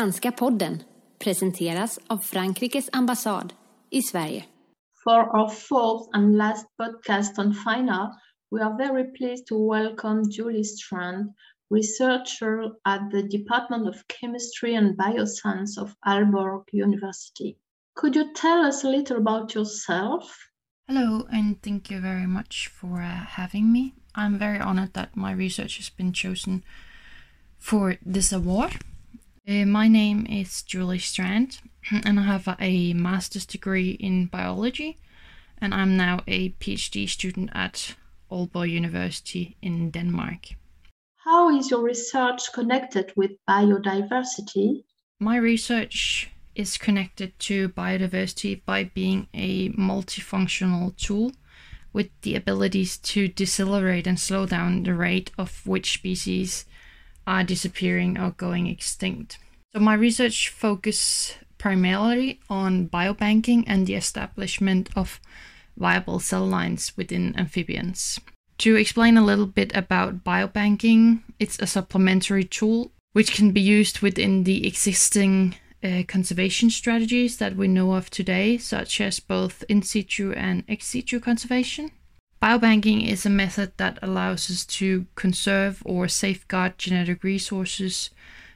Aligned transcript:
Franska 0.00 0.32
podden 0.32 0.82
presenteras 1.18 1.98
av 2.06 2.18
Frankrikes 2.18 2.88
ambassad 2.92 3.52
i 3.90 4.02
Sverige. 4.02 4.44
For 5.04 5.36
our 5.36 5.48
fourth 5.48 6.08
and 6.12 6.36
last 6.36 6.66
podcast 6.78 7.38
on 7.38 7.54
FINA, 7.54 8.10
we 8.50 8.62
are 8.62 8.76
very 8.76 9.04
pleased 9.04 9.46
to 9.46 9.66
welcome 9.68 10.22
Julie 10.30 10.64
Strand, 10.64 11.34
researcher 11.70 12.62
at 12.84 13.10
the 13.10 13.22
Department 13.22 13.88
of 13.88 13.94
Chemistry 14.06 14.74
and 14.74 14.96
Bioscience 14.96 15.82
of 15.82 15.94
Aalborg 16.06 16.62
University. 16.72 17.58
Could 17.94 18.16
you 18.16 18.32
tell 18.32 18.64
us 18.68 18.84
a 18.84 18.88
little 18.88 19.18
about 19.18 19.54
yourself? 19.54 20.50
Hello, 20.88 21.26
and 21.30 21.62
thank 21.62 21.90
you 21.90 22.00
very 22.00 22.26
much 22.26 22.68
for 22.68 23.02
uh, 23.02 23.26
having 23.36 23.72
me. 23.72 23.92
I'm 24.14 24.38
very 24.38 24.60
honored 24.60 24.94
that 24.94 25.16
my 25.16 25.32
research 25.32 25.76
has 25.76 25.90
been 25.90 26.12
chosen 26.14 26.64
for 27.58 27.96
this 28.06 28.32
award. 28.32 28.72
Uh, 29.50 29.66
my 29.66 29.88
name 29.88 30.24
is 30.26 30.62
Julie 30.62 31.00
Strand, 31.00 31.58
and 32.04 32.20
I 32.20 32.22
have 32.22 32.46
a 32.60 32.92
master's 32.92 33.44
degree 33.44 33.90
in 33.98 34.26
biology, 34.26 34.96
and 35.60 35.74
I'm 35.74 35.96
now 35.96 36.20
a 36.28 36.50
PhD 36.60 37.08
student 37.08 37.50
at 37.52 37.96
Aalborg 38.30 38.70
University 38.70 39.56
in 39.60 39.90
Denmark. 39.90 40.50
How 41.24 41.50
is 41.50 41.68
your 41.68 41.82
research 41.82 42.52
connected 42.52 43.12
with 43.16 43.32
biodiversity? 43.48 44.84
My 45.18 45.36
research 45.36 46.30
is 46.54 46.78
connected 46.78 47.36
to 47.40 47.70
biodiversity 47.70 48.64
by 48.64 48.84
being 48.84 49.26
a 49.34 49.70
multifunctional 49.70 50.96
tool 50.96 51.32
with 51.92 52.08
the 52.22 52.36
abilities 52.36 52.98
to 52.98 53.26
decelerate 53.26 54.06
and 54.06 54.20
slow 54.20 54.46
down 54.46 54.84
the 54.84 54.94
rate 54.94 55.32
of 55.36 55.66
which 55.66 55.94
species 55.94 56.66
are 57.30 57.44
disappearing 57.44 58.18
or 58.18 58.32
going 58.32 58.66
extinct. 58.66 59.38
So 59.72 59.78
my 59.78 59.94
research 59.94 60.48
focus 60.48 61.34
primarily 61.58 62.40
on 62.50 62.88
biobanking 62.88 63.62
and 63.68 63.86
the 63.86 63.94
establishment 63.94 64.90
of 64.96 65.20
viable 65.76 66.18
cell 66.18 66.44
lines 66.44 66.96
within 66.96 67.38
amphibians. 67.38 68.18
To 68.58 68.74
explain 68.74 69.16
a 69.16 69.24
little 69.24 69.46
bit 69.46 69.74
about 69.76 70.24
biobanking, 70.24 71.20
it's 71.38 71.58
a 71.60 71.68
supplementary 71.68 72.44
tool 72.44 72.90
which 73.12 73.32
can 73.32 73.52
be 73.52 73.60
used 73.60 74.00
within 74.00 74.42
the 74.42 74.66
existing 74.66 75.54
uh, 75.84 76.02
conservation 76.08 76.68
strategies 76.68 77.38
that 77.38 77.54
we 77.56 77.68
know 77.68 77.94
of 77.94 78.10
today, 78.10 78.58
such 78.58 79.00
as 79.00 79.20
both 79.20 79.64
in 79.68 79.82
situ 79.82 80.32
and 80.32 80.64
ex 80.68 80.86
situ 80.86 81.20
conservation. 81.20 81.92
Biobanking 82.42 83.06
is 83.06 83.26
a 83.26 83.30
method 83.30 83.72
that 83.76 83.98
allows 84.00 84.50
us 84.50 84.64
to 84.64 85.06
conserve 85.14 85.82
or 85.84 86.08
safeguard 86.08 86.78
genetic 86.78 87.22
resources 87.22 88.08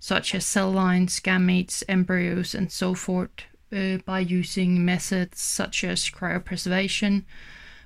such 0.00 0.34
as 0.34 0.44
cell 0.44 0.70
lines, 0.70 1.20
gametes, 1.20 1.84
embryos, 1.88 2.56
and 2.56 2.72
so 2.72 2.94
forth 2.94 3.30
uh, 3.72 3.98
by 4.04 4.18
using 4.18 4.84
methods 4.84 5.40
such 5.40 5.84
as 5.84 6.10
cryopreservation, 6.10 7.24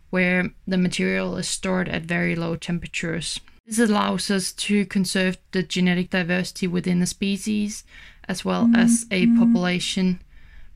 where 0.09 0.51
the 0.67 0.79
material 0.79 1.37
is 1.37 1.49
stored 1.49 1.91
at 1.91 2.03
very 2.03 2.35
low 2.35 2.57
temperatures. 2.57 3.41
This 3.67 3.79
allows 3.79 4.31
us 4.31 4.53
to 4.53 4.87
conserve 4.87 5.37
the 5.53 5.63
genetic 5.63 6.09
diversity 6.11 6.67
within 6.67 7.03
a 7.03 7.07
species 7.07 7.85
as 8.27 8.45
well 8.45 8.65
mm-hmm. 8.65 8.77
as 8.77 9.07
a 9.11 9.27
population, 9.39 10.23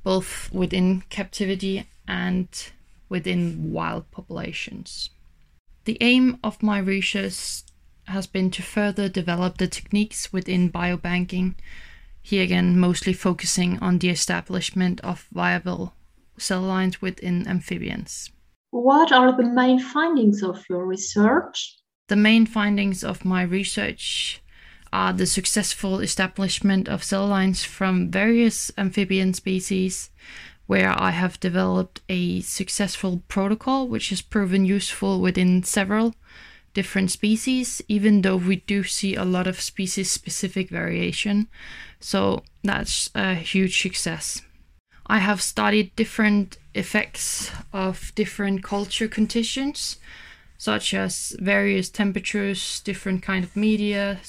both 0.02 0.50
within 0.52 1.02
captivity 1.08 1.88
and 2.06 2.48
within 3.08 3.72
wild 3.72 4.10
populations. 4.10 5.10
The 5.84 5.98
aim 6.00 6.38
of 6.42 6.62
my 6.62 6.78
research 6.78 7.62
has 8.04 8.26
been 8.26 8.50
to 8.52 8.62
further 8.62 9.08
develop 9.08 9.58
the 9.58 9.66
techniques 9.66 10.32
within 10.32 10.70
biobanking, 10.70 11.54
here 12.22 12.42
again, 12.42 12.78
mostly 12.78 13.12
focusing 13.12 13.78
on 13.78 13.98
the 13.98 14.08
establishment 14.08 15.00
of 15.02 15.28
viable 15.32 15.94
cell 16.38 16.60
lines 16.60 17.00
within 17.00 17.46
amphibians. 17.46 18.30
What 18.70 19.12
are 19.12 19.36
the 19.36 19.48
main 19.48 19.78
findings 19.78 20.42
of 20.42 20.64
your 20.68 20.86
research? 20.86 21.76
The 22.08 22.16
main 22.16 22.46
findings 22.46 23.02
of 23.02 23.24
my 23.24 23.42
research 23.42 24.42
are 24.92 25.12
the 25.12 25.26
successful 25.26 26.00
establishment 26.00 26.88
of 26.88 27.04
cell 27.04 27.26
lines 27.26 27.64
from 27.64 28.10
various 28.10 28.70
amphibian 28.78 29.34
species, 29.34 30.10
where 30.66 30.94
I 31.00 31.10
have 31.10 31.40
developed 31.40 32.00
a 32.08 32.40
successful 32.40 33.22
protocol 33.28 33.88
which 33.88 34.10
has 34.10 34.20
proven 34.22 34.64
useful 34.64 35.20
within 35.20 35.62
several 35.62 36.14
different 36.74 37.10
species, 37.10 37.80
even 37.88 38.22
though 38.22 38.36
we 38.36 38.56
do 38.56 38.82
see 38.82 39.14
a 39.14 39.24
lot 39.24 39.46
of 39.46 39.60
species 39.60 40.10
specific 40.10 40.68
variation. 40.68 41.48
So 42.00 42.42
that's 42.62 43.08
a 43.14 43.34
huge 43.34 43.80
success. 43.80 44.42
I 45.06 45.18
have 45.18 45.40
studied 45.40 45.94
different 45.96 46.58
effects 46.74 47.50
of 47.72 48.12
different 48.14 48.62
culture 48.62 49.08
conditions, 49.08 49.98
such 50.58 50.92
as 50.92 51.36
various 51.38 51.88
temperatures, 51.88 52.80
different 52.80 53.22
kind 53.22 53.44
of 53.44 53.56
media, 53.56 54.20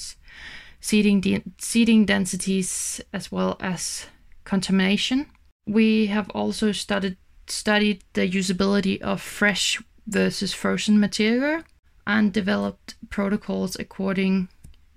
seeding, 0.80 1.20
de- 1.20 1.42
seeding 1.58 2.06
densities, 2.06 3.00
as 3.12 3.32
well 3.32 3.56
as 3.60 4.06
contamination. 4.44 5.26
We 5.68 6.06
have 6.06 6.30
also 6.30 6.72
studied 6.72 7.18
studied 7.46 8.02
the 8.14 8.28
usability 8.28 9.00
of 9.02 9.20
fresh 9.20 9.82
versus 10.06 10.54
frozen 10.54 10.98
material 10.98 11.62
and 12.06 12.32
developed 12.32 12.94
protocols 13.10 13.76
according 13.76 14.48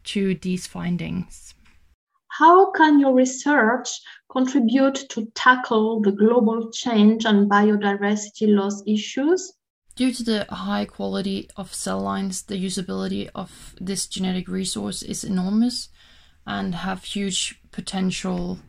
to 0.06 0.36
these 0.36 0.68
findings. 0.68 1.54
How 2.30 2.72
can 2.72 3.00
your 3.02 3.14
research 3.14 3.90
contribute 4.32 4.96
to 5.10 5.26
tackle 5.36 6.02
the 6.02 6.14
global 6.14 6.72
change 6.72 7.26
and 7.26 7.50
biodiversity 7.50 8.48
loss 8.48 8.82
issues? 8.88 9.52
Due 9.98 10.14
to 10.14 10.24
the 10.24 10.46
high 10.50 10.86
quality 10.86 11.50
of 11.58 11.74
cell 11.74 12.00
lines, 12.00 12.44
the 12.44 12.56
usability 12.56 13.30
of 13.36 13.76
this 13.82 14.08
genetic 14.08 14.48
resource 14.48 15.04
is 15.04 15.26
enormous 15.26 15.90
and 16.48 16.76
have 16.76 17.04
huge 17.04 17.60
potentials 17.72 18.60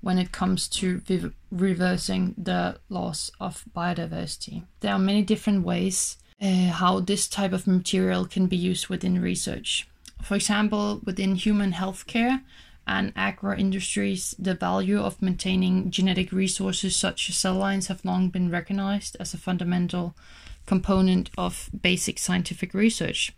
when 0.00 0.18
it 0.18 0.32
comes 0.32 0.68
to 0.68 1.02
re- 1.08 1.32
reversing 1.50 2.34
the 2.36 2.78
loss 2.88 3.30
of 3.40 3.64
biodiversity. 3.76 4.64
There 4.80 4.92
are 4.92 4.98
many 4.98 5.22
different 5.22 5.64
ways 5.64 6.16
uh, 6.40 6.70
how 6.70 7.00
this 7.00 7.28
type 7.28 7.52
of 7.52 7.66
material 7.66 8.24
can 8.24 8.46
be 8.46 8.56
used 8.56 8.88
within 8.88 9.20
research. 9.20 9.88
For 10.22 10.36
example, 10.36 11.00
within 11.04 11.34
human 11.34 11.72
healthcare, 11.72 12.42
and 12.88 13.12
agro 13.14 13.54
industries, 13.54 14.34
the 14.38 14.54
value 14.54 14.98
of 14.98 15.20
maintaining 15.20 15.90
genetic 15.90 16.32
resources 16.32 16.96
such 16.96 17.28
as 17.28 17.36
cell 17.36 17.54
lines 17.54 17.88
have 17.88 18.04
long 18.04 18.30
been 18.30 18.50
recognized 18.50 19.16
as 19.20 19.34
a 19.34 19.38
fundamental 19.38 20.16
component 20.64 21.30
of 21.36 21.68
basic 21.82 22.18
scientific 22.18 22.72
research. 22.72 23.32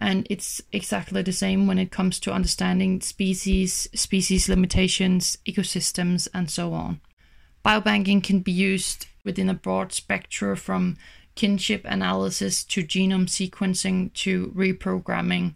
And 0.00 0.26
it's 0.30 0.60
exactly 0.72 1.22
the 1.22 1.32
same 1.32 1.66
when 1.66 1.78
it 1.78 1.90
comes 1.90 2.20
to 2.20 2.32
understanding 2.32 3.00
species, 3.00 3.88
species 3.94 4.48
limitations, 4.48 5.38
ecosystems, 5.46 6.28
and 6.32 6.50
so 6.50 6.72
on. 6.72 7.00
Biobanking 7.64 8.22
can 8.22 8.40
be 8.40 8.52
used 8.52 9.06
within 9.24 9.48
a 9.48 9.54
broad 9.54 9.92
spectrum 9.92 10.56
from 10.56 10.96
kinship 11.34 11.84
analysis 11.84 12.64
to 12.64 12.82
genome 12.82 13.26
sequencing 13.26 14.12
to 14.12 14.48
reprogramming 14.56 15.54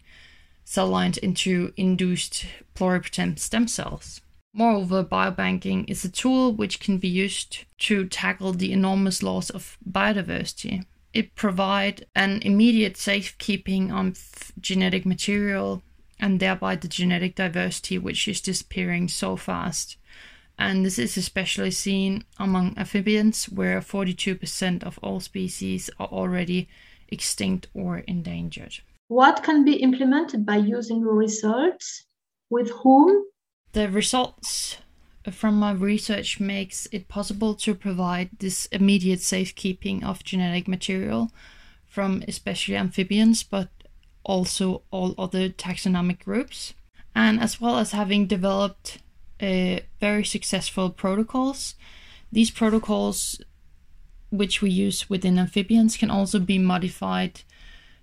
cell 0.65 0.89
lines 0.89 1.19
into 1.19 1.73
induced 1.77 2.47
pluripotent 2.75 3.39
stem 3.39 3.69
cells. 3.69 4.21
Moreover, 4.55 5.03
biobanking 5.03 5.89
is 5.89 6.05
a 6.05 6.11
tool 6.11 6.53
which 6.53 6.79
can 6.79 6.99
be 6.99 7.09
used 7.09 7.65
to 7.79 8.07
tackle 8.07 8.53
the 8.53 8.73
enormous 8.73 9.23
loss 9.23 9.49
of 9.51 9.79
biodiversity. 9.89 10.85
It 11.13 11.35
provide 11.35 12.07
an 12.15 12.41
immediate 12.43 12.97
safekeeping 12.97 13.93
of 13.93 14.53
genetic 14.59 15.05
material 15.05 15.83
and 16.19 16.41
thereby 16.41 16.77
the 16.77 16.89
genetic 16.89 17.35
diversity 17.35 17.99
which 17.99 18.29
is 18.29 18.41
disappearing 18.41 19.09
so 19.09 19.37
fast. 19.37 19.97
And 20.59 20.87
this 20.87 20.99
is 20.99 21.17
especially 21.17 21.73
seen 21.73 22.25
among 22.39 22.79
amphibians, 22.79 23.47
where 23.47 23.81
42% 23.81 24.85
of 24.85 24.99
all 25.03 25.19
species 25.19 25.91
are 25.99 26.07
already 26.07 26.69
extinct 27.09 27.67
or 27.75 27.99
endangered. 27.99 28.75
What 29.09 29.43
can 29.43 29.65
be 29.65 29.75
implemented 29.75 30.47
by 30.47 30.57
using 30.57 31.01
your 31.01 31.15
results? 31.15 32.05
With 32.49 32.71
whom? 32.71 33.25
The 33.73 33.91
results 33.91 34.79
from 35.31 35.55
my 35.55 35.73
research 35.73 36.41
makes 36.41 36.89
it 36.91 37.09
possible 37.09 37.55
to 37.55 37.75
provide 37.75 38.31
this 38.39 38.67
immediate 38.67 39.21
safekeeping 39.21 40.03
of 40.03 40.25
genetic 40.25 40.67
material 40.67 41.31
from 41.87 42.25
especially 42.27 42.77
amphibians, 42.77 43.43
but 43.43 43.69
also 44.25 44.83
all 44.91 45.15
other 45.19 45.49
taxonomic 45.49 46.25
groups. 46.25 46.75
And 47.15 47.41
as 47.41 47.61
well 47.61 47.79
as 47.79 47.93
having 47.93 48.27
developed 48.27 48.99
uh, 49.41 49.81
very 50.01 50.25
successful 50.25 50.91
protocols, 50.91 51.75
these 52.33 52.51
protocols, 52.51 53.41
which 54.31 54.63
we 54.63 54.71
use 54.71 55.11
within 55.11 55.39
amphibians, 55.39 55.97
can 55.97 56.11
also 56.11 56.41
be 56.41 56.59
modified 56.59 57.43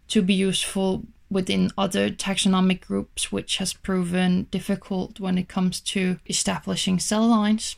to 0.09 0.21
be 0.21 0.33
useful 0.33 1.03
within 1.29 1.71
other 1.77 2.09
taxonomic 2.09 2.81
groups, 2.81 3.31
which 3.31 3.57
has 3.57 3.73
proven 3.73 4.47
difficult 4.51 5.19
when 5.19 5.37
it 5.37 5.47
comes 5.47 5.79
to 5.79 6.17
establishing 6.27 6.99
cell 6.99 7.27
lines. 7.27 7.75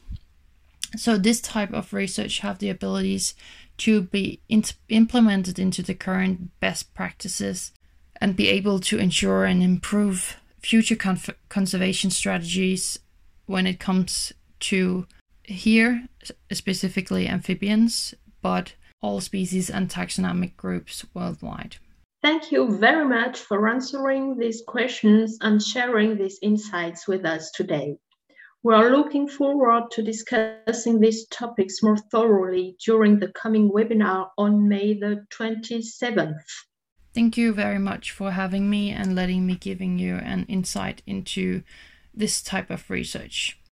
So 0.96 1.18
this 1.18 1.42
type 1.42 1.74
of 1.74 1.94
research 1.94 2.40
have 2.40 2.60
the 2.60 2.70
abilities 2.70 3.34
to 3.78 4.04
be 4.04 4.40
implemented 4.90 5.58
into 5.58 5.82
the 5.82 5.96
current 5.96 6.52
best 6.60 6.94
practices 6.94 7.72
and 8.20 8.36
be 8.36 8.50
able 8.50 8.80
to 8.80 8.98
ensure 8.98 9.46
and 9.46 9.64
improve 9.64 10.38
future 10.62 10.96
conservation 11.50 12.12
strategies 12.12 13.00
when 13.48 13.66
it 13.66 13.80
comes 13.80 14.32
to 14.60 15.08
here 15.44 16.08
specifically 16.52 17.28
amphibians, 17.28 18.14
but 18.42 18.74
all 19.02 19.20
species 19.20 19.70
and 19.70 19.90
taxonomic 19.90 20.56
groups 20.56 21.04
worldwide. 21.14 21.78
Thank 22.22 22.52
you 22.52 22.78
very 22.78 23.08
much 23.08 23.40
for 23.40 23.68
answering 23.68 24.38
these 24.38 24.62
questions 24.68 25.40
and 25.42 25.60
sharing 25.60 26.18
these 26.18 26.38
insights 26.44 27.08
with 27.08 27.26
us 27.26 27.50
today. 27.50 27.98
We 28.62 28.76
are 28.76 28.92
looking 28.92 29.28
forward 29.28 29.90
to 29.94 30.04
discussing 30.04 31.00
these 31.00 31.26
topics 31.30 31.82
more 31.82 31.98
thoroughly 31.98 32.76
during 32.86 33.18
the 33.18 33.30
coming 33.30 33.72
webinar 33.72 34.30
on 34.38 34.68
May 34.68 34.94
the 34.94 35.26
27th. 35.32 36.44
Thank 37.16 37.38
you 37.38 37.54
very 37.54 37.80
much 37.80 38.12
for 38.12 38.30
having 38.30 38.70
me 38.70 38.92
and 38.92 39.16
letting 39.16 39.48
me 39.48 39.56
giving 39.56 39.98
you 39.98 40.18
an 40.18 40.46
insight 40.48 41.02
into 41.08 41.64
this 42.14 42.44
type 42.44 42.70
of 42.70 42.88
research. 42.88 43.58